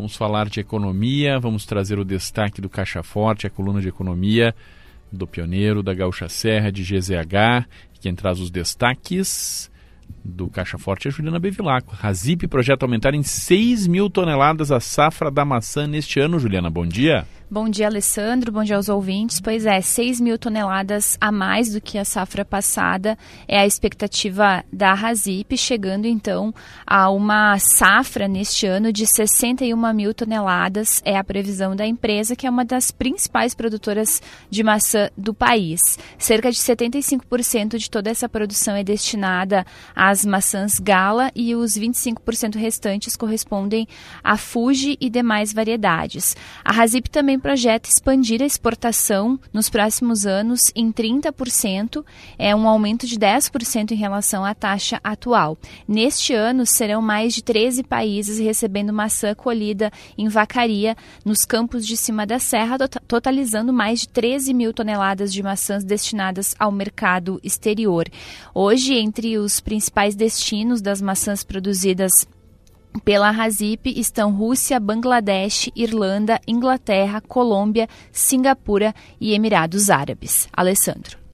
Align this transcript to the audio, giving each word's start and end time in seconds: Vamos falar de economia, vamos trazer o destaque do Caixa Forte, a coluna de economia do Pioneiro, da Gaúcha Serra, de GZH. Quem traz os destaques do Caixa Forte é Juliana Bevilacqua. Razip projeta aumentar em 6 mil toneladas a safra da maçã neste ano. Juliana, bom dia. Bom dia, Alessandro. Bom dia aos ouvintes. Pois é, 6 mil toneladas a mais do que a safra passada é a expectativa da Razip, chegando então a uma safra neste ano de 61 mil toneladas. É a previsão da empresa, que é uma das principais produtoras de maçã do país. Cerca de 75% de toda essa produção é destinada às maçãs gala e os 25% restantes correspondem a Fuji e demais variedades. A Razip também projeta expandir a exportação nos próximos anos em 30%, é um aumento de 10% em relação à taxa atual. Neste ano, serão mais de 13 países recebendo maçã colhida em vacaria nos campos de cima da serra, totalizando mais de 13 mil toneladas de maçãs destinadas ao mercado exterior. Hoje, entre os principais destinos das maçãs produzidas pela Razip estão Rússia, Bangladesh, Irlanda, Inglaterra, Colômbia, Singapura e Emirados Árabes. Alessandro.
Vamos 0.00 0.16
falar 0.16 0.48
de 0.48 0.60
economia, 0.60 1.38
vamos 1.38 1.66
trazer 1.66 1.98
o 1.98 2.06
destaque 2.06 2.58
do 2.58 2.70
Caixa 2.70 3.02
Forte, 3.02 3.46
a 3.46 3.50
coluna 3.50 3.82
de 3.82 3.88
economia 3.88 4.54
do 5.12 5.26
Pioneiro, 5.26 5.82
da 5.82 5.92
Gaúcha 5.92 6.26
Serra, 6.26 6.72
de 6.72 6.82
GZH. 6.82 7.68
Quem 8.00 8.14
traz 8.14 8.40
os 8.40 8.50
destaques 8.50 9.70
do 10.24 10.48
Caixa 10.48 10.78
Forte 10.78 11.08
é 11.08 11.10
Juliana 11.10 11.38
Bevilacqua. 11.38 11.94
Razip 11.94 12.48
projeta 12.48 12.86
aumentar 12.86 13.12
em 13.12 13.22
6 13.22 13.86
mil 13.88 14.08
toneladas 14.08 14.72
a 14.72 14.80
safra 14.80 15.30
da 15.30 15.44
maçã 15.44 15.86
neste 15.86 16.18
ano. 16.18 16.38
Juliana, 16.38 16.70
bom 16.70 16.86
dia. 16.86 17.26
Bom 17.52 17.68
dia, 17.68 17.88
Alessandro. 17.88 18.52
Bom 18.52 18.62
dia 18.62 18.76
aos 18.76 18.88
ouvintes. 18.88 19.40
Pois 19.40 19.66
é, 19.66 19.80
6 19.80 20.20
mil 20.20 20.38
toneladas 20.38 21.18
a 21.20 21.32
mais 21.32 21.72
do 21.72 21.80
que 21.80 21.98
a 21.98 22.04
safra 22.04 22.44
passada 22.44 23.18
é 23.48 23.58
a 23.58 23.66
expectativa 23.66 24.64
da 24.72 24.94
Razip, 24.94 25.56
chegando 25.56 26.06
então 26.06 26.54
a 26.86 27.10
uma 27.10 27.58
safra 27.58 28.28
neste 28.28 28.68
ano 28.68 28.92
de 28.92 29.04
61 29.04 29.92
mil 29.92 30.14
toneladas. 30.14 31.02
É 31.04 31.18
a 31.18 31.24
previsão 31.24 31.74
da 31.74 31.84
empresa, 31.84 32.36
que 32.36 32.46
é 32.46 32.50
uma 32.50 32.64
das 32.64 32.92
principais 32.92 33.52
produtoras 33.52 34.22
de 34.48 34.62
maçã 34.62 35.10
do 35.18 35.34
país. 35.34 35.98
Cerca 36.18 36.52
de 36.52 36.56
75% 36.56 37.78
de 37.78 37.90
toda 37.90 38.10
essa 38.10 38.28
produção 38.28 38.76
é 38.76 38.84
destinada 38.84 39.66
às 39.92 40.24
maçãs 40.24 40.78
gala 40.78 41.32
e 41.34 41.56
os 41.56 41.76
25% 41.76 42.54
restantes 42.54 43.16
correspondem 43.16 43.88
a 44.22 44.36
Fuji 44.36 44.96
e 45.00 45.10
demais 45.10 45.52
variedades. 45.52 46.36
A 46.64 46.70
Razip 46.70 47.10
também 47.10 47.39
projeta 47.40 47.88
expandir 47.88 48.42
a 48.42 48.46
exportação 48.46 49.40
nos 49.52 49.68
próximos 49.68 50.26
anos 50.26 50.60
em 50.74 50.92
30%, 50.92 52.04
é 52.38 52.54
um 52.54 52.68
aumento 52.68 53.06
de 53.06 53.18
10% 53.18 53.92
em 53.92 53.96
relação 53.96 54.44
à 54.44 54.54
taxa 54.54 55.00
atual. 55.02 55.56
Neste 55.88 56.34
ano, 56.34 56.66
serão 56.66 57.00
mais 57.00 57.34
de 57.34 57.42
13 57.42 57.82
países 57.82 58.38
recebendo 58.38 58.92
maçã 58.92 59.34
colhida 59.34 59.90
em 60.16 60.28
vacaria 60.28 60.96
nos 61.24 61.44
campos 61.44 61.86
de 61.86 61.96
cima 61.96 62.26
da 62.26 62.38
serra, 62.38 62.76
totalizando 63.08 63.72
mais 63.72 64.00
de 64.00 64.08
13 64.08 64.52
mil 64.52 64.72
toneladas 64.72 65.32
de 65.32 65.42
maçãs 65.42 65.82
destinadas 65.82 66.54
ao 66.58 66.70
mercado 66.70 67.40
exterior. 67.42 68.06
Hoje, 68.54 68.94
entre 68.94 69.38
os 69.38 69.60
principais 69.60 70.14
destinos 70.14 70.80
das 70.80 71.00
maçãs 71.00 71.42
produzidas 71.42 72.12
pela 73.04 73.30
Razip 73.30 73.86
estão 73.86 74.32
Rússia, 74.32 74.80
Bangladesh, 74.80 75.70
Irlanda, 75.76 76.40
Inglaterra, 76.46 77.20
Colômbia, 77.20 77.88
Singapura 78.10 78.94
e 79.20 79.32
Emirados 79.32 79.90
Árabes. 79.90 80.48
Alessandro. 80.52 81.19